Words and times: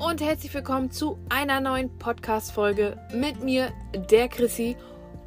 und 0.00 0.22
herzlich 0.22 0.54
willkommen 0.54 0.90
zu 0.90 1.18
einer 1.28 1.60
neuen 1.60 1.98
Podcast-Folge 1.98 2.96
mit 3.12 3.44
mir, 3.44 3.70
der 4.10 4.28
Chrissy. 4.28 4.74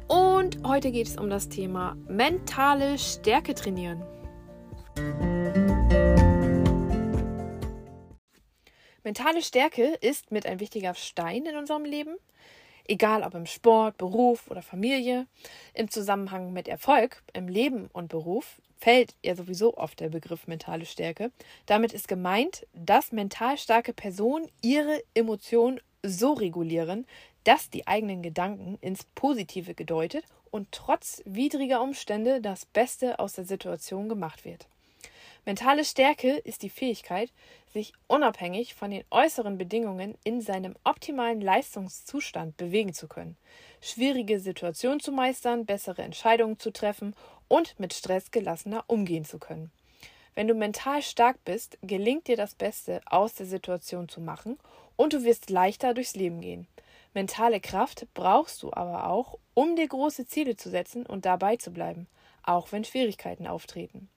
Und 0.08 0.58
heute 0.66 0.90
geht 0.90 1.06
es 1.06 1.16
um 1.16 1.30
das 1.30 1.48
Thema 1.48 1.96
mentale 2.08 2.98
Stärke 2.98 3.54
trainieren. 3.54 4.02
Mentale 9.04 9.42
Stärke 9.42 9.96
ist 10.00 10.32
mit 10.32 10.44
ein 10.44 10.58
wichtiger 10.58 10.94
Stein 10.94 11.46
in 11.46 11.56
unserem 11.56 11.84
Leben. 11.84 12.16
Egal 12.84 13.22
ob 13.22 13.34
im 13.34 13.46
Sport, 13.46 13.96
Beruf 13.96 14.50
oder 14.50 14.60
Familie, 14.60 15.28
im 15.72 15.88
Zusammenhang 15.88 16.52
mit 16.52 16.66
Erfolg 16.66 17.22
im 17.32 17.46
Leben 17.46 17.88
und 17.92 18.08
Beruf 18.08 18.60
fällt 18.84 19.14
ja 19.24 19.34
sowieso 19.34 19.78
oft 19.78 19.98
der 20.00 20.10
Begriff 20.10 20.46
mentale 20.46 20.84
Stärke. 20.84 21.32
Damit 21.64 21.94
ist 21.94 22.06
gemeint, 22.06 22.66
dass 22.74 23.12
mental 23.12 23.56
starke 23.56 23.94
Personen 23.94 24.46
ihre 24.60 25.02
Emotionen 25.14 25.80
so 26.02 26.34
regulieren, 26.34 27.06
dass 27.44 27.70
die 27.70 27.86
eigenen 27.86 28.22
Gedanken 28.22 28.76
ins 28.82 29.04
Positive 29.14 29.72
gedeutet 29.72 30.26
und 30.50 30.70
trotz 30.70 31.22
widriger 31.24 31.80
Umstände 31.80 32.42
das 32.42 32.66
Beste 32.66 33.18
aus 33.20 33.32
der 33.32 33.46
Situation 33.46 34.10
gemacht 34.10 34.44
wird. 34.44 34.66
Mentale 35.46 35.86
Stärke 35.86 36.36
ist 36.36 36.62
die 36.62 36.70
Fähigkeit, 36.70 37.30
sich 37.72 37.94
unabhängig 38.06 38.74
von 38.74 38.90
den 38.90 39.04
äußeren 39.10 39.56
Bedingungen 39.56 40.14
in 40.24 40.42
seinem 40.42 40.74
optimalen 40.84 41.40
Leistungszustand 41.40 42.58
bewegen 42.58 42.92
zu 42.92 43.08
können, 43.08 43.36
schwierige 43.80 44.40
Situationen 44.40 45.00
zu 45.00 45.10
meistern, 45.10 45.64
bessere 45.66 46.02
Entscheidungen 46.02 46.58
zu 46.58 46.70
treffen 46.70 47.14
und 47.48 47.78
mit 47.78 47.94
Stress 47.94 48.30
gelassener 48.30 48.84
umgehen 48.86 49.24
zu 49.24 49.38
können. 49.38 49.70
Wenn 50.34 50.48
du 50.48 50.54
mental 50.54 51.02
stark 51.02 51.36
bist, 51.44 51.78
gelingt 51.82 52.26
dir 52.26 52.36
das 52.36 52.54
Beste 52.54 53.00
aus 53.06 53.34
der 53.34 53.46
Situation 53.46 54.08
zu 54.08 54.20
machen 54.20 54.58
und 54.96 55.12
du 55.12 55.24
wirst 55.24 55.50
leichter 55.50 55.94
durchs 55.94 56.16
Leben 56.16 56.40
gehen. 56.40 56.66
Mentale 57.14 57.60
Kraft 57.60 58.06
brauchst 58.14 58.62
du 58.62 58.72
aber 58.72 59.08
auch, 59.08 59.38
um 59.54 59.76
dir 59.76 59.86
große 59.86 60.26
Ziele 60.26 60.56
zu 60.56 60.68
setzen 60.70 61.06
und 61.06 61.24
dabei 61.24 61.56
zu 61.56 61.70
bleiben, 61.70 62.08
auch 62.42 62.72
wenn 62.72 62.84
Schwierigkeiten 62.84 63.46
auftreten. 63.46 64.08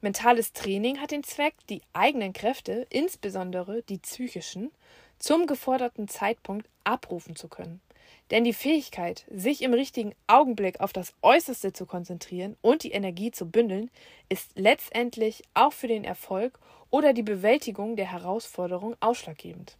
Mentales 0.00 0.54
Training 0.54 0.98
hat 0.98 1.10
den 1.10 1.22
Zweck, 1.22 1.54
die 1.68 1.82
eigenen 1.92 2.32
Kräfte, 2.32 2.86
insbesondere 2.88 3.82
die 3.82 3.98
psychischen, 3.98 4.70
zum 5.18 5.46
geforderten 5.46 6.08
Zeitpunkt 6.08 6.66
abrufen 6.84 7.36
zu 7.36 7.48
können. 7.48 7.82
Denn 8.30 8.44
die 8.44 8.52
Fähigkeit, 8.52 9.24
sich 9.30 9.62
im 9.62 9.74
richtigen 9.74 10.14
Augenblick 10.26 10.80
auf 10.80 10.92
das 10.92 11.14
Äußerste 11.22 11.72
zu 11.72 11.86
konzentrieren 11.86 12.56
und 12.62 12.84
die 12.84 12.92
Energie 12.92 13.30
zu 13.30 13.50
bündeln, 13.50 13.90
ist 14.28 14.52
letztendlich 14.54 15.42
auch 15.54 15.72
für 15.72 15.88
den 15.88 16.04
Erfolg 16.04 16.58
oder 16.90 17.12
die 17.12 17.22
Bewältigung 17.22 17.96
der 17.96 18.10
Herausforderung 18.10 18.96
ausschlaggebend. 19.00 19.76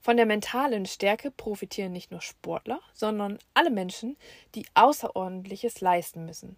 Von 0.00 0.16
der 0.16 0.26
mentalen 0.26 0.86
Stärke 0.86 1.30
profitieren 1.30 1.92
nicht 1.92 2.10
nur 2.10 2.22
Sportler, 2.22 2.80
sondern 2.94 3.38
alle 3.52 3.70
Menschen, 3.70 4.16
die 4.54 4.64
Außerordentliches 4.74 5.80
leisten 5.80 6.24
müssen 6.24 6.56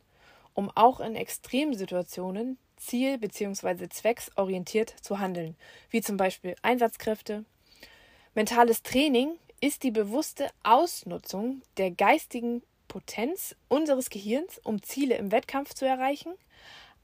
um 0.55 0.71
auch 0.75 1.01
in 1.01 1.17
Extremsituationen 1.17 2.59
ziel- 2.77 3.19
bzw. 3.19 3.89
zwecksorientiert 3.89 4.95
zu 5.01 5.19
handeln, 5.19 5.57
wie 5.91 6.01
zum 6.01 6.17
Beispiel 6.17 6.55
Einsatzkräfte. 6.63 7.45
Mentales 8.35 8.83
Training 8.83 9.37
ist 9.61 9.83
die 9.83 9.91
bewusste 9.91 10.49
Ausnutzung 10.63 11.63
der 11.77 11.91
geistigen 11.91 12.63
Potenz 12.89 13.55
unseres 13.69 14.11
Gehirns, 14.11 14.59
um 14.65 14.83
Ziele 14.83 15.17
im 15.17 15.33
Wettkampf 15.33 15.75
zu 15.75 15.87
erreichen. 15.87 16.33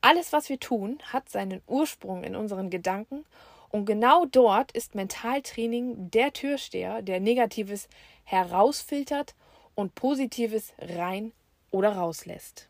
Alles, 0.00 0.32
was 0.32 0.48
wir 0.48 0.58
tun, 0.58 0.98
hat 1.12 1.28
seinen 1.28 1.62
Ursprung 1.66 2.24
in 2.24 2.34
unseren 2.34 2.70
Gedanken 2.70 3.24
und 3.68 3.84
genau 3.84 4.24
dort 4.24 4.72
ist 4.72 4.94
Mentaltraining 4.94 6.10
der 6.10 6.32
Türsteher, 6.32 7.02
der 7.02 7.20
Negatives 7.20 7.88
herausfiltert 8.24 9.34
und 9.74 9.94
Positives 9.94 10.72
rein 10.78 11.32
oder 11.70 11.92
rauslässt. 11.92 12.68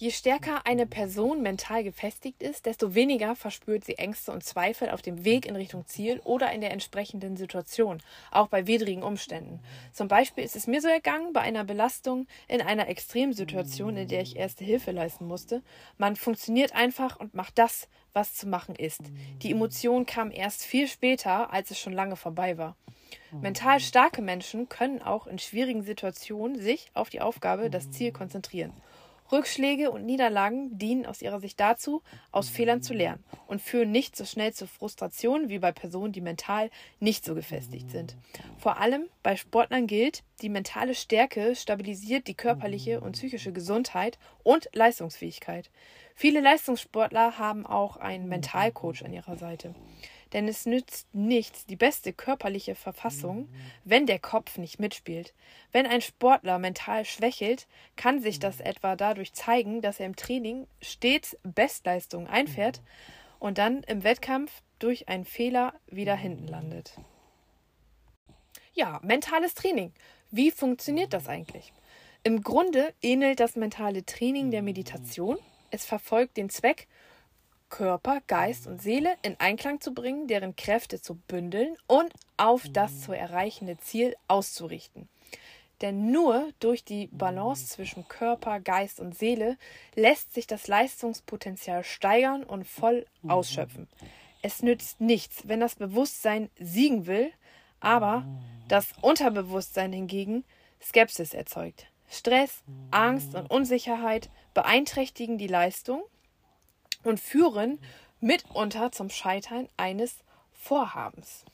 Je 0.00 0.12
stärker 0.12 0.64
eine 0.64 0.86
Person 0.86 1.42
mental 1.42 1.82
gefestigt 1.82 2.40
ist, 2.40 2.66
desto 2.66 2.94
weniger 2.94 3.34
verspürt 3.34 3.84
sie 3.84 3.98
Ängste 3.98 4.30
und 4.30 4.44
Zweifel 4.44 4.90
auf 4.90 5.02
dem 5.02 5.24
Weg 5.24 5.44
in 5.44 5.56
Richtung 5.56 5.88
Ziel 5.88 6.20
oder 6.22 6.52
in 6.52 6.60
der 6.60 6.70
entsprechenden 6.70 7.36
Situation, 7.36 8.00
auch 8.30 8.46
bei 8.46 8.68
widrigen 8.68 9.02
Umständen. 9.02 9.58
Zum 9.92 10.06
Beispiel 10.06 10.44
ist 10.44 10.54
es 10.54 10.68
mir 10.68 10.80
so 10.80 10.86
ergangen 10.86 11.32
bei 11.32 11.40
einer 11.40 11.64
Belastung 11.64 12.28
in 12.46 12.62
einer 12.62 12.86
Extremsituation, 12.86 13.96
in 13.96 14.06
der 14.06 14.22
ich 14.22 14.36
erste 14.36 14.62
Hilfe 14.62 14.92
leisten 14.92 15.26
musste. 15.26 15.64
Man 15.96 16.14
funktioniert 16.14 16.76
einfach 16.76 17.18
und 17.18 17.34
macht 17.34 17.58
das, 17.58 17.88
was 18.12 18.34
zu 18.34 18.46
machen 18.46 18.76
ist. 18.76 19.00
Die 19.42 19.50
Emotion 19.50 20.06
kam 20.06 20.30
erst 20.30 20.64
viel 20.64 20.86
später, 20.86 21.52
als 21.52 21.72
es 21.72 21.80
schon 21.80 21.92
lange 21.92 22.14
vorbei 22.14 22.56
war. 22.56 22.76
Mental 23.32 23.80
starke 23.80 24.22
Menschen 24.22 24.68
können 24.68 25.02
auch 25.02 25.26
in 25.26 25.40
schwierigen 25.40 25.82
Situationen 25.82 26.56
sich 26.60 26.92
auf 26.94 27.10
die 27.10 27.20
Aufgabe, 27.20 27.68
das 27.68 27.90
Ziel 27.90 28.12
konzentrieren. 28.12 28.72
Rückschläge 29.30 29.90
und 29.90 30.06
Niederlagen 30.06 30.78
dienen 30.78 31.06
aus 31.06 31.22
ihrer 31.22 31.40
Sicht 31.40 31.60
dazu, 31.60 32.02
aus 32.32 32.48
Fehlern 32.48 32.82
zu 32.82 32.94
lernen 32.94 33.22
und 33.46 33.60
führen 33.60 33.90
nicht 33.90 34.16
so 34.16 34.24
schnell 34.24 34.52
zu 34.52 34.66
Frustration 34.66 35.48
wie 35.48 35.58
bei 35.58 35.72
Personen, 35.72 36.12
die 36.12 36.20
mental 36.20 36.70
nicht 36.98 37.24
so 37.24 37.34
gefestigt 37.34 37.90
sind. 37.90 38.16
Vor 38.58 38.78
allem 38.78 39.06
bei 39.22 39.36
Sportlern 39.36 39.86
gilt, 39.86 40.22
die 40.40 40.48
mentale 40.48 40.94
Stärke 40.94 41.54
stabilisiert 41.54 42.26
die 42.26 42.34
körperliche 42.34 43.00
und 43.00 43.12
psychische 43.12 43.52
Gesundheit 43.52 44.18
und 44.42 44.68
Leistungsfähigkeit. 44.72 45.70
Viele 46.14 46.40
Leistungssportler 46.40 47.38
haben 47.38 47.66
auch 47.66 47.96
einen 47.96 48.28
Mentalcoach 48.28 49.04
an 49.04 49.12
ihrer 49.12 49.36
Seite. 49.36 49.74
Denn 50.32 50.46
es 50.46 50.66
nützt 50.66 51.12
nichts, 51.14 51.64
die 51.66 51.76
beste 51.76 52.12
körperliche 52.12 52.74
Verfassung, 52.74 53.48
wenn 53.84 54.06
der 54.06 54.18
Kopf 54.18 54.58
nicht 54.58 54.78
mitspielt. 54.78 55.32
Wenn 55.72 55.86
ein 55.86 56.02
Sportler 56.02 56.58
mental 56.58 57.04
schwächelt, 57.04 57.66
kann 57.96 58.20
sich 58.20 58.38
das 58.38 58.60
etwa 58.60 58.94
dadurch 58.96 59.32
zeigen, 59.32 59.80
dass 59.80 60.00
er 60.00 60.06
im 60.06 60.16
Training 60.16 60.66
stets 60.82 61.36
Bestleistungen 61.42 62.26
einfährt 62.26 62.82
und 63.38 63.58
dann 63.58 63.82
im 63.84 64.04
Wettkampf 64.04 64.62
durch 64.78 65.08
einen 65.08 65.24
Fehler 65.24 65.74
wieder 65.86 66.14
hinten 66.14 66.46
landet. 66.46 66.96
Ja, 68.74 69.00
mentales 69.02 69.54
Training. 69.54 69.92
Wie 70.30 70.50
funktioniert 70.50 71.12
das 71.12 71.28
eigentlich? 71.28 71.72
Im 72.22 72.42
Grunde 72.42 72.94
ähnelt 73.00 73.40
das 73.40 73.56
mentale 73.56 74.04
Training 74.04 74.50
der 74.50 74.62
Meditation. 74.62 75.38
Es 75.70 75.84
verfolgt 75.84 76.36
den 76.36 76.50
Zweck, 76.50 76.86
Körper, 77.68 78.20
Geist 78.26 78.66
und 78.66 78.80
Seele 78.80 79.14
in 79.22 79.38
Einklang 79.38 79.80
zu 79.80 79.92
bringen, 79.92 80.26
deren 80.26 80.56
Kräfte 80.56 81.00
zu 81.00 81.16
bündeln 81.16 81.76
und 81.86 82.12
auf 82.36 82.66
das 82.72 83.00
zu 83.00 83.12
erreichende 83.12 83.78
Ziel 83.78 84.16
auszurichten. 84.26 85.08
Denn 85.80 86.10
nur 86.10 86.50
durch 86.58 86.84
die 86.84 87.06
Balance 87.08 87.66
zwischen 87.66 88.08
Körper, 88.08 88.58
Geist 88.58 88.98
und 88.98 89.16
Seele 89.16 89.56
lässt 89.94 90.34
sich 90.34 90.46
das 90.46 90.66
Leistungspotenzial 90.66 91.84
steigern 91.84 92.42
und 92.42 92.66
voll 92.66 93.06
ausschöpfen. 93.26 93.88
Es 94.42 94.62
nützt 94.62 95.00
nichts, 95.00 95.46
wenn 95.46 95.60
das 95.60 95.76
Bewusstsein 95.76 96.50
siegen 96.58 97.06
will, 97.06 97.30
aber 97.80 98.26
das 98.68 98.88
Unterbewusstsein 99.02 99.92
hingegen 99.92 100.44
Skepsis 100.82 101.34
erzeugt. 101.34 101.86
Stress, 102.10 102.62
Angst 102.90 103.34
und 103.34 103.50
Unsicherheit 103.50 104.30
beeinträchtigen 104.54 105.38
die 105.38 105.46
Leistung 105.46 106.02
und 107.02 107.20
führen 107.20 107.78
mitunter 108.20 108.92
zum 108.92 109.10
Scheitern 109.10 109.68
eines 109.76 110.16
Vorhabens. 110.52 111.44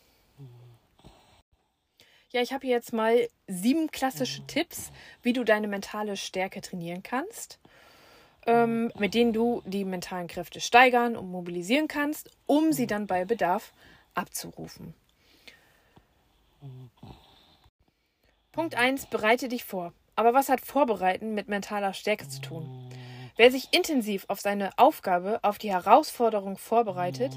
Ja, 2.31 2.43
ich 2.43 2.53
habe 2.53 2.67
jetzt 2.67 2.93
mal 2.93 3.29
sieben 3.47 3.91
klassische 3.93 4.45
Tipps, 4.47 4.91
wie 5.23 5.33
du 5.33 5.45
deine 5.45 5.69
mentale 5.69 6.17
Stärke 6.17 6.61
trainieren 6.61 7.05
kannst, 7.05 7.61
ähm, 8.47 8.91
mit 8.99 9.15
denen 9.15 9.33
du 9.33 9.63
die 9.67 9.85
mentalen 9.85 10.27
Kräfte 10.27 10.61
steigern 10.61 11.17
und 11.17 11.31
mobilisieren 11.31 11.87
kannst, 11.87 12.31
um 12.47 12.73
sie 12.73 12.89
dann 12.89 13.07
bei 13.07 13.25
Bedarf 13.25 13.73
abzurufen. 14.15 14.95
Punkt 18.51 18.77
1, 18.77 19.07
bereite 19.07 19.49
dich 19.49 19.65
vor. 19.65 19.93
Aber 20.17 20.35
was 20.35 20.49
hat 20.49 20.61
Vorbereiten 20.61 21.35
mit 21.35 21.49
mentaler 21.49 21.93
Stärke 21.93 22.29
zu 22.29 22.41
tun? 22.41 22.84
Wer 23.37 23.51
sich 23.51 23.73
intensiv 23.73 24.25
auf 24.29 24.41
seine 24.41 24.71
Aufgabe, 24.79 25.41
auf 25.43 25.59
die 25.59 25.73
Herausforderung 25.73 26.57
vorbereitet 26.57 27.33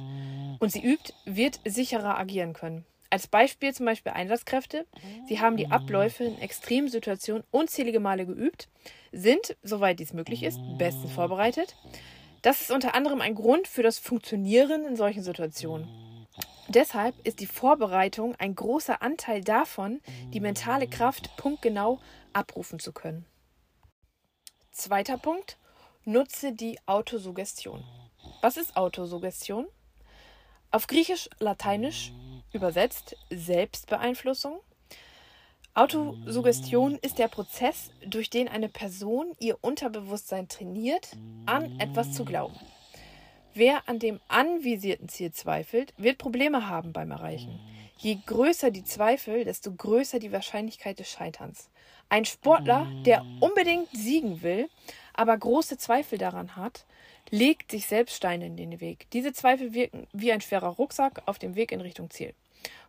und 0.59 0.71
sie 0.71 0.83
übt, 0.83 1.13
wird 1.25 1.59
sicherer 1.65 2.17
agieren 2.19 2.53
können. 2.53 2.85
Als 3.09 3.27
Beispiel 3.27 3.73
zum 3.73 3.85
Beispiel 3.85 4.11
Einsatzkräfte. 4.11 4.85
Sie 5.27 5.39
haben 5.39 5.57
die 5.57 5.71
Abläufe 5.71 6.25
in 6.25 6.39
Extremsituationen 6.39 7.43
unzählige 7.51 7.99
Male 7.99 8.25
geübt, 8.25 8.67
sind, 9.11 9.55
soweit 9.63 9.99
dies 9.99 10.13
möglich 10.13 10.43
ist, 10.43 10.59
bestens 10.77 11.11
vorbereitet. 11.11 11.75
Das 12.41 12.61
ist 12.61 12.71
unter 12.71 12.93
anderem 12.93 13.21
ein 13.21 13.33
Grund 13.33 13.67
für 13.67 13.81
das 13.81 13.97
Funktionieren 13.97 14.85
in 14.85 14.95
solchen 14.95 15.23
Situationen. 15.23 15.87
Deshalb 16.67 17.15
ist 17.25 17.39
die 17.39 17.47
Vorbereitung 17.47 18.35
ein 18.35 18.53
großer 18.53 19.01
Anteil 19.01 19.41
davon, 19.41 20.01
die 20.33 20.41
mentale 20.41 20.87
Kraft 20.87 21.35
punktgenau 21.37 21.99
abrufen 22.33 22.79
zu 22.79 22.91
können. 22.91 23.25
Zweiter 24.71 25.17
Punkt, 25.17 25.57
Nutze 26.09 26.53
die 26.53 26.79
Autosuggestion. 26.85 27.83
Was 28.39 28.55
ist 28.55 28.77
Autosuggestion? 28.77 29.67
Auf 30.71 30.87
Griechisch-Lateinisch 30.87 32.13
übersetzt 32.53 33.17
Selbstbeeinflussung. 33.29 34.61
Autosuggestion 35.73 36.97
ist 37.01 37.19
der 37.19 37.27
Prozess, 37.27 37.91
durch 38.05 38.29
den 38.29 38.47
eine 38.47 38.69
Person 38.69 39.35
ihr 39.39 39.57
Unterbewusstsein 39.59 40.47
trainiert, 40.47 41.17
an 41.45 41.77
etwas 41.77 42.13
zu 42.13 42.23
glauben. 42.23 42.55
Wer 43.53 43.89
an 43.89 43.99
dem 43.99 44.21
anvisierten 44.29 45.09
Ziel 45.09 45.33
zweifelt, 45.33 45.93
wird 45.97 46.19
Probleme 46.19 46.69
haben 46.69 46.93
beim 46.93 47.11
Erreichen. 47.11 47.59
Je 47.97 48.17
größer 48.25 48.71
die 48.71 48.85
Zweifel, 48.85 49.43
desto 49.43 49.73
größer 49.73 50.19
die 50.19 50.31
Wahrscheinlichkeit 50.31 50.99
des 50.99 51.09
Scheiterns. 51.09 51.69
Ein 52.09 52.23
Sportler, 52.23 52.87
der 53.05 53.25
unbedingt 53.41 53.89
siegen 53.91 54.41
will, 54.41 54.69
aber 55.17 55.37
große 55.37 55.77
Zweifel 55.77 56.17
daran 56.17 56.55
hat, 56.55 56.85
legt 57.29 57.71
sich 57.71 57.87
selbst 57.87 58.15
Steine 58.15 58.45
in 58.45 58.55
den 58.55 58.79
Weg. 58.79 59.07
Diese 59.11 59.33
Zweifel 59.33 59.73
wirken 59.73 60.07
wie 60.13 60.31
ein 60.31 60.41
schwerer 60.41 60.69
Rucksack 60.69 61.21
auf 61.25 61.39
dem 61.39 61.55
Weg 61.55 61.71
in 61.71 61.81
Richtung 61.81 62.09
Ziel. 62.09 62.33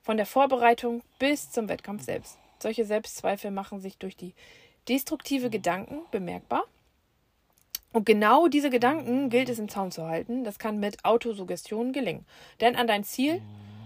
Von 0.02 0.16
der 0.16 0.26
Vorbereitung 0.26 1.02
bis 1.18 1.50
zum 1.50 1.68
Wettkampf 1.68 2.04
selbst. 2.04 2.38
Solche 2.60 2.84
Selbstzweifel 2.84 3.50
machen 3.50 3.80
sich 3.80 3.98
durch 3.98 4.16
die 4.16 4.34
destruktive 4.88 5.50
Gedanken 5.50 6.00
bemerkbar. 6.10 6.64
Und 7.92 8.04
genau 8.04 8.48
diese 8.48 8.70
Gedanken 8.70 9.30
gilt 9.30 9.48
es 9.48 9.58
im 9.58 9.68
Zaun 9.68 9.90
zu 9.90 10.06
halten. 10.06 10.44
Das 10.44 10.58
kann 10.58 10.78
mit 10.78 11.04
Autosuggestion 11.04 11.92
gelingen. 11.92 12.26
Denn 12.60 12.76
an 12.76 12.86
dein 12.86 13.04
Ziel, 13.04 13.40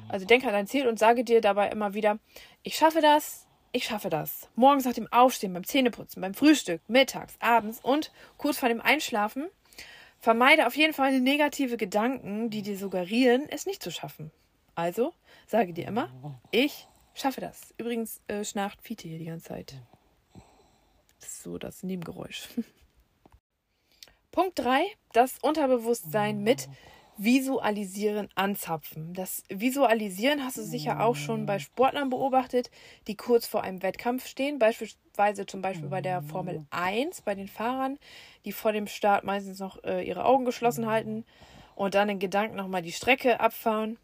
also 0.08 0.26
denk 0.26 0.44
an 0.44 0.52
dein 0.52 0.66
Ziel 0.66 0.88
und 0.88 0.98
sage 0.98 1.24
dir 1.24 1.40
dabei 1.40 1.70
immer 1.70 1.94
wieder, 1.94 2.18
ich 2.62 2.74
schaffe 2.74 3.00
das, 3.00 3.46
ich 3.72 3.84
schaffe 3.84 4.10
das. 4.10 4.48
Morgens 4.54 4.84
nach 4.84 4.92
dem 4.92 5.10
Aufstehen, 5.12 5.52
beim 5.52 5.64
Zähneputzen, 5.64 6.20
beim 6.20 6.34
Frühstück, 6.34 6.80
mittags, 6.88 7.34
abends 7.40 7.80
und 7.82 8.12
kurz 8.36 8.58
vor 8.58 8.68
dem 8.68 8.80
Einschlafen. 8.80 9.48
Vermeide 10.20 10.66
auf 10.66 10.76
jeden 10.76 10.92
Fall 10.92 11.20
negative 11.20 11.76
Gedanken, 11.76 12.50
die 12.50 12.62
dir 12.62 12.78
suggerieren, 12.78 13.48
es 13.48 13.66
nicht 13.66 13.82
zu 13.82 13.90
schaffen. 13.90 14.30
Also 14.74 15.12
sage 15.46 15.72
dir 15.72 15.86
immer, 15.86 16.38
ich 16.50 16.86
schaffe 17.14 17.40
das. 17.40 17.74
Übrigens 17.76 18.20
äh, 18.28 18.44
schnarcht 18.44 18.80
Fiete 18.82 19.08
hier 19.08 19.18
die 19.18 19.24
ganze 19.24 19.48
Zeit. 19.48 19.74
Das 21.20 21.30
ist 21.30 21.42
so 21.42 21.58
das 21.58 21.82
Nebengeräusch. 21.82 22.48
Punkt 24.30 24.58
3, 24.58 24.86
das 25.12 25.38
Unterbewusstsein 25.42 26.42
mit 26.42 26.68
Visualisieren 27.18 28.28
anzapfen. 28.34 29.12
Das 29.14 29.42
Visualisieren 29.48 30.44
hast 30.44 30.56
du 30.56 30.62
sicher 30.62 31.00
auch 31.00 31.14
schon 31.14 31.46
bei 31.46 31.58
Sportlern 31.58 32.10
beobachtet, 32.10 32.70
die 33.06 33.16
kurz 33.16 33.46
vor 33.46 33.62
einem 33.62 33.82
Wettkampf 33.82 34.26
stehen, 34.26 34.58
beispielsweise 34.58 35.46
zum 35.46 35.62
Beispiel 35.62 35.88
bei 35.88 36.00
der 36.00 36.22
Formel 36.22 36.64
1, 36.70 37.22
bei 37.22 37.34
den 37.34 37.48
Fahrern, 37.48 37.98
die 38.44 38.52
vor 38.52 38.72
dem 38.72 38.86
Start 38.86 39.24
meistens 39.24 39.58
noch 39.58 39.84
äh, 39.84 40.02
ihre 40.02 40.24
Augen 40.24 40.44
geschlossen 40.44 40.86
halten 40.86 41.24
und 41.74 41.94
dann 41.94 42.08
in 42.08 42.18
Gedanken 42.18 42.56
nochmal 42.56 42.82
die 42.82 42.92
Strecke 42.92 43.40
abfahren. 43.40 43.98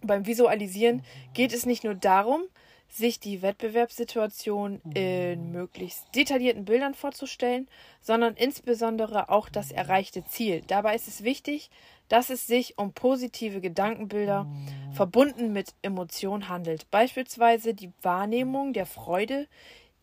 Beim 0.00 0.26
Visualisieren 0.26 1.02
geht 1.34 1.52
es 1.52 1.66
nicht 1.66 1.82
nur 1.82 1.94
darum, 1.94 2.42
sich 2.88 3.20
die 3.20 3.42
Wettbewerbssituation 3.42 4.80
in 4.94 5.52
möglichst 5.52 6.06
detaillierten 6.14 6.64
Bildern 6.64 6.94
vorzustellen, 6.94 7.68
sondern 8.00 8.34
insbesondere 8.34 9.28
auch 9.28 9.48
das 9.48 9.70
erreichte 9.70 10.24
Ziel. 10.24 10.62
Dabei 10.66 10.94
ist 10.94 11.06
es 11.06 11.22
wichtig, 11.22 11.70
dass 12.08 12.30
es 12.30 12.46
sich 12.46 12.78
um 12.78 12.92
positive 12.92 13.60
Gedankenbilder 13.60 14.46
verbunden 14.92 15.52
mit 15.52 15.74
Emotionen 15.82 16.48
handelt, 16.48 16.90
beispielsweise 16.90 17.74
die 17.74 17.92
Wahrnehmung 18.02 18.72
der 18.72 18.86
Freude, 18.86 19.46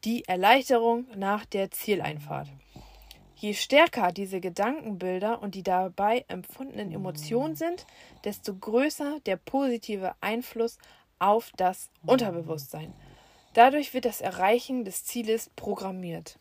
die 0.04 0.24
Erleichterung 0.26 1.08
nach 1.16 1.46
der 1.46 1.72
Zieleinfahrt. 1.72 2.48
Je 3.38 3.54
stärker 3.54 4.12
diese 4.12 4.40
Gedankenbilder 4.40 5.42
und 5.42 5.56
die 5.56 5.64
dabei 5.64 6.24
empfundenen 6.30 6.92
Emotionen 6.92 7.56
sind, 7.56 7.86
desto 8.24 8.56
größer 8.56 9.20
der 9.26 9.36
positive 9.36 10.14
Einfluss 10.22 10.78
auf 11.20 11.52
das 11.58 11.90
Unterbewusstsein. 12.06 12.94
Dadurch 13.54 13.94
wird 13.94 14.06
das 14.06 14.22
Erreichen 14.22 14.84
des 14.84 15.06
Zieles 15.06 15.50
programmiert. 15.56 16.38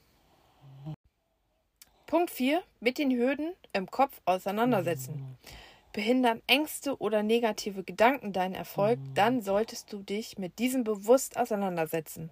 Punkt 2.06 2.30
4. 2.30 2.62
Mit 2.80 2.98
den 2.98 3.10
Hürden 3.10 3.54
im 3.72 3.90
Kopf 3.90 4.20
auseinandersetzen. 4.24 5.36
Behindern 5.92 6.42
Ängste 6.48 6.96
oder 6.98 7.22
negative 7.22 7.84
Gedanken 7.84 8.32
deinen 8.32 8.54
Erfolg, 8.54 8.98
dann 9.14 9.42
solltest 9.42 9.92
du 9.92 10.02
dich 10.02 10.38
mit 10.38 10.58
diesem 10.58 10.82
bewusst 10.82 11.38
auseinandersetzen. 11.38 12.30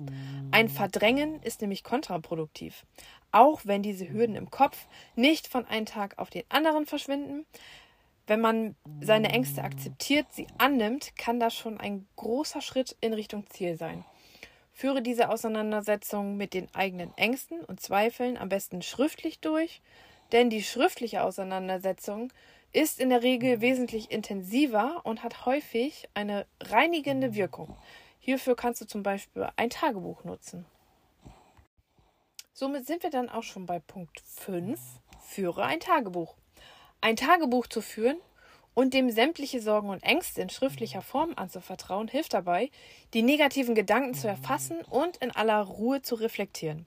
Ein 0.50 0.69
Verdrängen 0.69 1.41
ist 1.43 1.61
nämlich 1.61 1.85
kontraproduktiv. 1.85 2.85
Auch 3.31 3.61
wenn 3.65 3.85
diese 3.85 4.09
Hürden 4.11 4.35
im 4.35 4.50
Kopf 4.50 4.89
nicht 5.15 5.47
von 5.47 5.65
einem 5.67 5.87
Tag 5.87 6.19
auf 6.19 6.29
den 6.29 6.43
anderen 6.49 6.87
verschwinden, 6.87 7.47
wenn 8.32 8.40
man 8.40 8.76
seine 9.02 9.29
Ängste 9.29 9.62
akzeptiert, 9.62 10.26
sie 10.31 10.46
annimmt, 10.56 11.14
kann 11.19 11.38
das 11.38 11.55
schon 11.55 11.79
ein 11.79 12.08
großer 12.17 12.62
Schritt 12.62 12.96
in 13.02 13.12
Richtung 13.12 13.46
Ziel 13.50 13.76
sein. 13.76 14.06
Führe 14.73 15.02
diese 15.02 15.29
Auseinandersetzung 15.29 16.38
mit 16.38 16.55
den 16.55 16.75
eigenen 16.75 17.12
Ängsten 17.19 17.62
und 17.62 17.82
Zweifeln 17.82 18.38
am 18.38 18.49
besten 18.49 18.81
schriftlich 18.81 19.40
durch, 19.40 19.82
denn 20.32 20.49
die 20.49 20.62
schriftliche 20.62 21.25
Auseinandersetzung 21.25 22.32
ist 22.73 23.00
in 23.00 23.11
der 23.11 23.23
Regel 23.23 23.61
wesentlich 23.61 24.11
intensiver 24.11 25.02
und 25.05 25.23
hat 25.23 25.44
häufig 25.44 26.08
eine 26.14 26.46
reinigende 26.58 27.34
Wirkung. 27.34 27.76
Hierfür 28.19 28.56
kannst 28.56 28.81
du 28.81 28.87
zum 28.87 29.02
Beispiel 29.02 29.46
ein 29.56 29.69
Tagebuch 29.69 30.25
nutzen. 30.25 30.64
Somit 32.55 32.87
sind 32.87 33.02
wir 33.02 33.11
dann 33.11 33.29
auch 33.29 33.43
schon 33.43 33.67
bei 33.67 33.79
Punkt 33.79 34.19
5. 34.20 34.81
Führe 35.20 35.64
ein 35.64 35.81
Tagebuch. 35.81 36.34
Ein 37.05 37.17
Tagebuch 37.17 37.67
zu 37.67 37.81
führen 37.81 38.17
und 38.75 38.95
dem 38.95 39.11
sämtliche 39.11 39.61
Sorgen 39.61 39.89
und 39.89 40.05
Ängste 40.05 40.41
in 40.41 40.51
schriftlicher 40.51 41.03
Form 41.03 41.33
anzuvertrauen, 41.35 42.07
hilft 42.07 42.33
dabei, 42.33 42.71
die 43.13 43.23
negativen 43.23 43.75
Gedanken 43.75 44.15
zu 44.15 44.29
erfassen 44.29 44.83
und 44.83 45.17
in 45.17 45.33
aller 45.33 45.61
Ruhe 45.63 46.03
zu 46.03 46.15
reflektieren. 46.15 46.87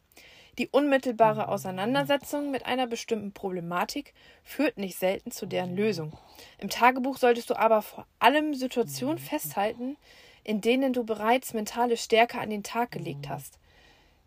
Die 0.58 0.70
unmittelbare 0.70 1.50
Auseinandersetzung 1.50 2.50
mit 2.50 2.66
einer 2.66 2.88
bestimmten 2.88 3.34
Problematik 3.34 4.14
führt 4.42 4.78
nicht 4.78 4.98
selten 4.98 5.32
zu 5.32 5.48
deren 5.48 5.76
Lösung. 5.76 6.18
Im 6.60 6.70
Tagebuch 6.70 7.18
solltest 7.18 7.50
du 7.50 7.56
aber 7.56 7.82
vor 7.82 8.08
allem 8.20 8.54
Situationen 8.54 9.20
festhalten, 9.20 9.98
in 10.46 10.62
denen 10.62 10.94
du 10.94 11.04
bereits 11.04 11.54
mentale 11.54 11.98
Stärke 11.98 12.40
an 12.40 12.52
den 12.52 12.64
Tag 12.64 12.92
gelegt 12.92 13.28
hast. 13.28 13.60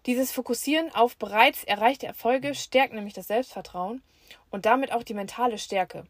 Dieses 0.05 0.32
Fokussieren 0.32 0.94
auf 0.94 1.17
bereits 1.17 1.64
erreichte 1.64 2.06
Erfolge 2.06 2.55
stärkt 2.55 2.93
nämlich 2.93 3.14
das 3.14 3.29
Selbstvertrauen 3.29 4.02
und 4.50 4.66
damit 4.66 4.92
auch 4.92 5.02
die 5.02 5.14
mentale 5.14 5.58
Stärke. 5.58 6.06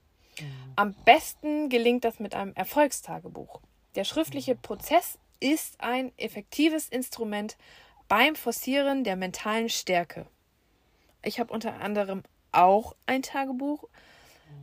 Am 0.76 0.94
besten 1.04 1.68
gelingt 1.68 2.04
das 2.04 2.20
mit 2.20 2.34
einem 2.34 2.52
Erfolgstagebuch. 2.54 3.60
Der 3.96 4.04
schriftliche 4.04 4.54
Prozess 4.54 5.18
ist 5.40 5.80
ein 5.80 6.12
effektives 6.16 6.88
Instrument 6.88 7.56
beim 8.06 8.36
Forcieren 8.36 9.04
der 9.04 9.16
mentalen 9.16 9.68
Stärke. 9.68 10.26
Ich 11.22 11.40
habe 11.40 11.52
unter 11.52 11.80
anderem 11.80 12.22
auch 12.52 12.94
ein 13.06 13.22
Tagebuch, 13.22 13.84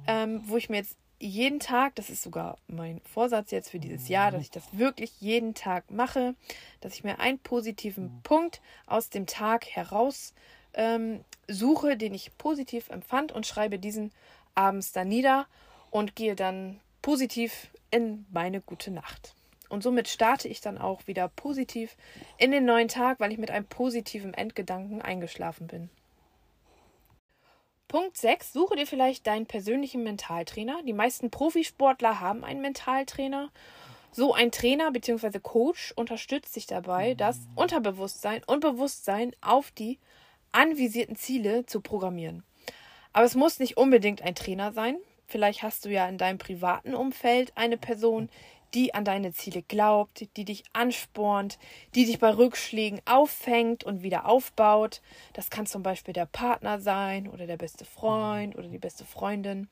ähm, 0.07 0.41
wo 0.45 0.57
ich 0.57 0.69
mir 0.69 0.77
jetzt 0.77 0.97
jeden 1.19 1.59
Tag, 1.59 1.95
das 1.95 2.09
ist 2.09 2.23
sogar 2.23 2.57
mein 2.67 3.01
Vorsatz 3.01 3.51
jetzt 3.51 3.69
für 3.69 3.79
dieses 3.79 4.09
Jahr, 4.09 4.31
dass 4.31 4.41
ich 4.41 4.51
das 4.51 4.63
wirklich 4.73 5.21
jeden 5.21 5.53
Tag 5.53 5.89
mache, 5.89 6.35
dass 6.81 6.93
ich 6.93 7.03
mir 7.03 7.19
einen 7.19 7.39
positiven 7.39 8.21
Punkt 8.21 8.61
aus 8.85 9.09
dem 9.09 9.25
Tag 9.25 9.65
heraus 9.65 10.33
ähm, 10.75 11.23
suche, 11.47 11.97
den 11.97 12.13
ich 12.13 12.37
positiv 12.37 12.89
empfand 12.89 13.31
und 13.31 13.47
schreibe 13.47 13.79
diesen 13.79 14.11
abends 14.53 14.91
dann 14.91 15.07
nieder 15.07 15.47
und 15.91 16.15
gehe 16.15 16.35
dann 16.35 16.79
positiv 17.01 17.69
in 17.91 18.25
meine 18.31 18.61
gute 18.61 18.91
Nacht. 18.91 19.33
Und 19.69 19.83
somit 19.83 20.07
starte 20.07 20.47
ich 20.47 20.61
dann 20.61 20.77
auch 20.77 21.07
wieder 21.07 21.27
positiv 21.27 21.95
in 22.37 22.51
den 22.51 22.65
neuen 22.65 22.87
Tag, 22.87 23.19
weil 23.19 23.31
ich 23.31 23.37
mit 23.37 23.51
einem 23.51 23.65
positiven 23.65 24.33
Endgedanken 24.33 25.01
eingeschlafen 25.01 25.67
bin. 25.67 25.89
Punkt 27.87 28.17
6. 28.17 28.53
Suche 28.53 28.75
dir 28.75 28.87
vielleicht 28.87 29.27
deinen 29.27 29.45
persönlichen 29.45 30.03
Mentaltrainer. 30.03 30.81
Die 30.83 30.93
meisten 30.93 31.29
Profisportler 31.29 32.19
haben 32.19 32.43
einen 32.43 32.61
Mentaltrainer. 32.61 33.49
So 34.11 34.33
ein 34.33 34.51
Trainer 34.51 34.91
bzw. 34.91 35.39
Coach 35.39 35.93
unterstützt 35.95 36.55
dich 36.55 36.67
dabei, 36.67 37.13
das 37.13 37.39
Unterbewusstsein 37.55 38.41
und 38.47 38.61
Bewusstsein 38.61 39.35
auf 39.41 39.71
die 39.71 39.99
anvisierten 40.55 41.15
Ziele 41.15 41.65
zu 41.65 41.81
programmieren. 41.81 42.43
Aber 43.13 43.25
es 43.25 43.35
muss 43.35 43.59
nicht 43.59 43.77
unbedingt 43.77 44.21
ein 44.21 44.35
Trainer 44.35 44.71
sein. 44.71 44.97
Vielleicht 45.27 45.63
hast 45.63 45.85
du 45.85 45.89
ja 45.89 46.07
in 46.07 46.17
deinem 46.17 46.37
privaten 46.37 46.93
Umfeld 46.93 47.51
eine 47.55 47.77
Person, 47.77 48.29
die 48.73 48.93
an 48.93 49.05
deine 49.05 49.31
Ziele 49.31 49.61
glaubt, 49.61 50.27
die 50.35 50.43
dich 50.45 50.63
anspornt, 50.73 51.57
die 51.95 52.05
dich 52.05 52.19
bei 52.19 52.29
Rückschlägen 52.29 53.01
auffängt 53.05 53.83
und 53.83 54.03
wieder 54.03 54.25
aufbaut. 54.25 55.01
Das 55.33 55.49
kann 55.49 55.65
zum 55.65 55.81
Beispiel 55.81 56.13
der 56.13 56.25
Partner 56.25 56.79
sein 56.79 57.27
oder 57.29 57.47
der 57.47 57.57
beste 57.57 57.85
Freund 57.85 58.55
oder 58.55 58.67
die 58.67 58.77
beste 58.77 59.05
Freundin. 59.05 59.69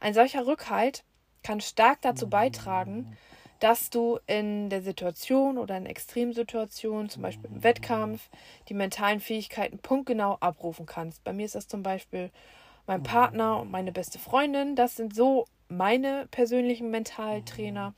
Ein 0.00 0.14
solcher 0.14 0.46
Rückhalt 0.46 1.04
kann 1.42 1.60
stark 1.60 2.02
dazu 2.02 2.28
beitragen, 2.28 3.16
dass 3.60 3.90
du 3.90 4.18
in 4.26 4.70
der 4.70 4.82
Situation 4.82 5.58
oder 5.58 5.76
in 5.76 5.86
Extremsituationen, 5.86 7.10
zum 7.10 7.22
Beispiel 7.22 7.50
im 7.50 7.62
Wettkampf, 7.62 8.28
die 8.68 8.74
mentalen 8.74 9.20
Fähigkeiten 9.20 9.78
punktgenau 9.78 10.38
abrufen 10.40 10.86
kannst. 10.86 11.22
Bei 11.24 11.32
mir 11.32 11.46
ist 11.46 11.54
das 11.54 11.68
zum 11.68 11.82
Beispiel 11.82 12.30
mein 12.86 13.02
Partner 13.02 13.60
und 13.60 13.70
meine 13.70 13.92
beste 13.92 14.18
Freundin. 14.18 14.74
Das 14.74 14.96
sind 14.96 15.14
so 15.14 15.46
meine 15.68 16.26
persönlichen 16.30 16.90
Mentaltrainer, 16.90 17.94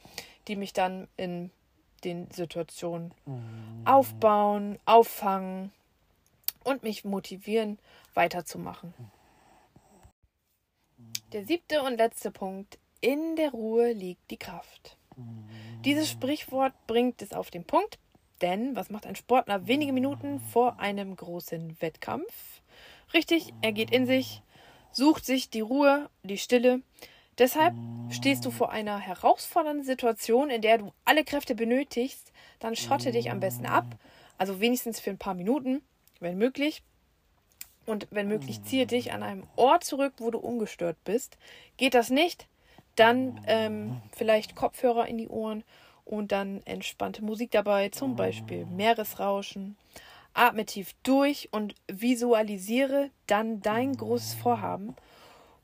die 0.48 0.56
mich 0.56 0.72
dann 0.72 1.08
in 1.16 1.50
den 2.04 2.28
Situationen 2.32 3.14
aufbauen, 3.84 4.78
auffangen 4.84 5.72
und 6.64 6.82
mich 6.82 7.04
motivieren, 7.04 7.78
weiterzumachen. 8.14 8.92
Der 11.32 11.44
siebte 11.46 11.82
und 11.82 11.96
letzte 11.96 12.30
Punkt. 12.30 12.78
In 13.00 13.36
der 13.36 13.52
Ruhe 13.52 13.92
liegt 13.92 14.30
die 14.30 14.36
Kraft. 14.36 14.96
Dieses 15.84 16.08
Sprichwort 16.08 16.74
bringt 16.86 17.22
es 17.22 17.32
auf 17.32 17.50
den 17.50 17.64
Punkt, 17.64 17.98
denn 18.40 18.76
was 18.76 18.88
macht 18.88 19.04
ein 19.04 19.16
Sportler 19.16 19.66
wenige 19.66 19.92
Minuten 19.92 20.38
vor 20.38 20.78
einem 20.78 21.16
großen 21.16 21.80
Wettkampf? 21.82 22.62
Richtig, 23.12 23.52
er 23.62 23.72
geht 23.72 23.90
in 23.90 24.06
sich, 24.06 24.42
sucht 24.92 25.24
sich 25.26 25.50
die 25.50 25.60
Ruhe, 25.60 26.08
die 26.22 26.38
Stille. 26.38 26.82
Deshalb 27.36 27.74
stehst 28.10 28.44
du 28.44 28.52
vor 28.52 28.70
einer 28.70 29.00
herausfordernden 29.00 29.84
Situation, 29.84 30.50
in 30.50 30.62
der 30.62 30.78
du 30.78 30.92
alle 31.04 31.24
Kräfte 31.24 31.56
benötigst, 31.56 32.32
dann 32.60 32.76
schotte 32.76 33.10
dich 33.10 33.32
am 33.32 33.40
besten 33.40 33.66
ab, 33.66 33.96
also 34.38 34.60
wenigstens 34.60 35.00
für 35.00 35.10
ein 35.10 35.18
paar 35.18 35.34
Minuten, 35.34 35.82
wenn 36.20 36.38
möglich. 36.38 36.84
Und 37.86 38.06
wenn 38.12 38.28
möglich, 38.28 38.62
ziehe 38.62 38.86
dich 38.86 39.10
an 39.10 39.24
einem 39.24 39.48
Ort 39.56 39.82
zurück, 39.82 40.12
wo 40.18 40.30
du 40.30 40.38
ungestört 40.38 41.02
bist. 41.02 41.38
Geht 41.76 41.94
das 41.94 42.10
nicht, 42.10 42.46
dann 42.96 43.40
ähm, 43.46 44.00
vielleicht 44.14 44.54
Kopfhörer 44.54 45.06
in 45.06 45.18
die 45.18 45.28
Ohren 45.28 45.64
und 46.04 46.32
dann 46.32 46.62
entspannte 46.64 47.24
Musik 47.24 47.50
dabei, 47.50 47.88
zum 47.88 48.16
Beispiel 48.16 48.66
Meeresrauschen. 48.66 49.76
Atme 50.34 50.64
tief 50.64 50.94
durch 51.02 51.48
und 51.52 51.74
visualisiere 51.88 53.10
dann 53.26 53.60
dein 53.60 53.94
großes 53.96 54.34
Vorhaben. 54.34 54.96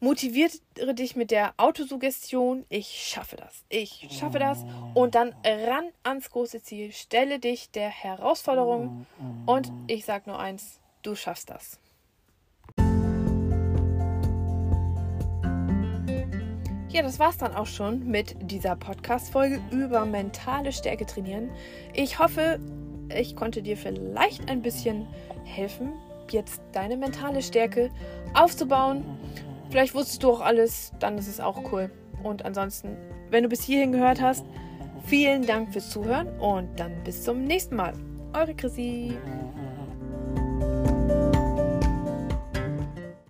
Motiviere 0.00 0.52
dich 0.94 1.16
mit 1.16 1.32
der 1.32 1.54
Autosuggestion, 1.56 2.64
ich 2.68 2.86
schaffe 2.86 3.36
das, 3.36 3.64
ich 3.68 4.06
schaffe 4.10 4.38
das 4.38 4.64
und 4.94 5.16
dann 5.16 5.34
ran 5.44 5.88
ans 6.04 6.30
große 6.30 6.62
Ziel, 6.62 6.92
stelle 6.92 7.40
dich 7.40 7.70
der 7.72 7.88
Herausforderung 7.88 9.06
und 9.44 9.72
ich 9.88 10.04
sage 10.04 10.30
nur 10.30 10.38
eins, 10.38 10.78
du 11.02 11.16
schaffst 11.16 11.50
das. 11.50 11.80
Ja, 16.90 17.02
das 17.02 17.18
war's 17.18 17.36
dann 17.36 17.54
auch 17.54 17.66
schon 17.66 18.06
mit 18.06 18.34
dieser 18.40 18.74
Podcast-Folge 18.74 19.60
über 19.70 20.06
mentale 20.06 20.72
Stärke 20.72 21.04
trainieren. 21.04 21.50
Ich 21.92 22.18
hoffe, 22.18 22.58
ich 23.14 23.36
konnte 23.36 23.60
dir 23.60 23.76
vielleicht 23.76 24.48
ein 24.50 24.62
bisschen 24.62 25.06
helfen, 25.44 25.92
jetzt 26.30 26.62
deine 26.72 26.96
mentale 26.96 27.42
Stärke 27.42 27.90
aufzubauen. 28.32 29.04
Vielleicht 29.68 29.94
wusstest 29.94 30.22
du 30.22 30.30
auch 30.30 30.40
alles, 30.40 30.92
dann 30.98 31.18
ist 31.18 31.28
es 31.28 31.40
auch 31.40 31.72
cool. 31.72 31.90
Und 32.22 32.46
ansonsten, 32.46 32.96
wenn 33.30 33.42
du 33.42 33.50
bis 33.50 33.62
hierhin 33.62 33.92
gehört 33.92 34.22
hast, 34.22 34.46
vielen 35.04 35.44
Dank 35.44 35.74
fürs 35.74 35.90
Zuhören 35.90 36.28
und 36.40 36.80
dann 36.80 37.04
bis 37.04 37.22
zum 37.22 37.44
nächsten 37.44 37.76
Mal. 37.76 37.92
Eure 38.32 38.54
Chrissy. 38.54 39.14